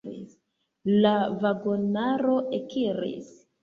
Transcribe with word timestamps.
La 1.05 1.13
vagonaro 1.45 2.43
ekiris. 2.63 3.35